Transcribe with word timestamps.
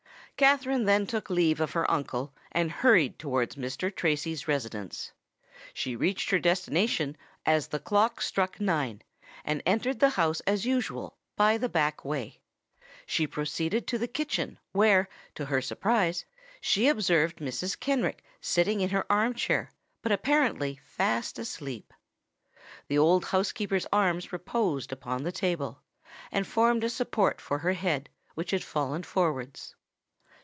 Katherine 0.37 0.85
then 0.85 1.05
took 1.05 1.29
leave 1.29 1.61
of 1.61 1.73
her 1.73 1.91
uncle, 1.91 2.33
and 2.51 2.71
hurried 2.71 3.19
towards 3.19 3.57
Mr. 3.57 3.95
Tracy's 3.95 4.47
residence. 4.47 5.11
She 5.71 5.95
reached 5.95 6.31
her 6.31 6.39
destination 6.39 7.15
as 7.45 7.67
the 7.67 7.77
clock 7.79 8.21
struck 8.21 8.59
nine, 8.59 9.03
and 9.45 9.61
entered 9.67 9.99
the 9.99 10.09
house 10.09 10.39
as 10.47 10.65
usual, 10.65 11.15
by 11.35 11.59
the 11.59 11.69
back 11.69 12.03
way. 12.03 12.39
She 13.05 13.27
proceeded 13.27 13.85
to 13.85 13.99
the 13.99 14.07
kitchen, 14.07 14.57
where, 14.71 15.07
to 15.35 15.45
her 15.45 15.61
surprise, 15.61 16.25
she 16.59 16.87
observed 16.87 17.37
Mrs. 17.37 17.79
Kenrick 17.79 18.23
sitting 18.39 18.81
in 18.81 18.89
her 18.89 19.05
arm 19.11 19.35
chair, 19.35 19.69
but 20.01 20.11
apparently 20.11 20.79
fast 20.83 21.37
asleep. 21.37 21.93
The 22.87 22.97
old 22.97 23.25
housekeeper's 23.25 23.85
arms 23.93 24.33
reposed 24.33 24.91
upon 24.91 25.21
the 25.21 25.31
table, 25.31 25.83
and 26.31 26.47
formed 26.47 26.83
a 26.83 26.89
support 26.89 27.39
for 27.39 27.59
her 27.59 27.73
head 27.73 28.09
which 28.33 28.49
had 28.49 28.63
fallen 28.63 29.03
forwards. 29.03 29.75